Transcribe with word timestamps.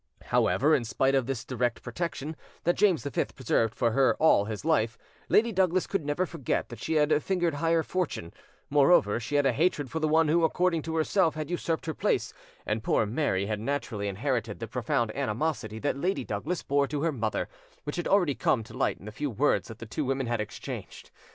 However, 0.25 0.73
in 0.73 0.83
spite 0.83 1.13
of 1.13 1.27
this 1.27 1.45
direct 1.45 1.83
protection, 1.83 2.35
that 2.63 2.75
James 2.75 3.03
V 3.03 3.25
preserved 3.25 3.75
for 3.75 3.91
her 3.91 4.15
all 4.15 4.45
his 4.45 4.65
life, 4.65 4.97
Lady 5.29 5.51
Douglas 5.51 5.85
could 5.85 6.03
never 6.03 6.25
forget 6.25 6.69
that 6.69 6.79
she 6.79 6.93
had 6.95 7.21
fingered 7.21 7.53
higher 7.53 7.83
fortune; 7.83 8.33
moreover, 8.71 9.19
she 9.19 9.35
had 9.35 9.45
a 9.45 9.53
hatred 9.53 9.91
for 9.91 9.99
the 9.99 10.07
one 10.07 10.27
who, 10.27 10.43
according 10.43 10.81
to 10.81 10.95
herself, 10.95 11.35
had 11.35 11.51
usurped 11.51 11.85
her 11.85 11.93
place, 11.93 12.33
and 12.65 12.81
poor 12.83 13.05
Mary 13.05 13.45
had 13.45 13.59
naturally 13.59 14.07
inherited 14.07 14.57
the 14.57 14.65
profound 14.67 15.15
animosity 15.15 15.77
that 15.77 15.95
Lady 15.97 16.23
Douglas 16.23 16.63
bore 16.63 16.87
to 16.87 17.03
her 17.03 17.11
mother, 17.11 17.47
which 17.83 17.97
had 17.97 18.07
already 18.07 18.33
come 18.33 18.63
to 18.63 18.73
light 18.75 18.97
in 18.97 19.05
the 19.05 19.11
few 19.11 19.29
words 19.29 19.67
that 19.67 19.77
the 19.77 19.85
two 19.85 20.03
women 20.03 20.25
had 20.25 20.41
exchanged. 20.41 21.11